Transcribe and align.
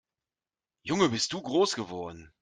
Junge, 0.81 1.09
bist 1.09 1.31
du 1.31 1.39
groß 1.43 1.75
geworden! 1.75 2.31